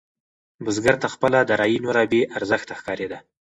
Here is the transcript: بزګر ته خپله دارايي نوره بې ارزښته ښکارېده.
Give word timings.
بزګر 0.63 0.95
ته 1.01 1.07
خپله 1.13 1.39
دارايي 1.49 1.77
نوره 1.85 2.03
بې 2.11 2.21
ارزښته 2.37 2.73
ښکارېده. 2.79 3.17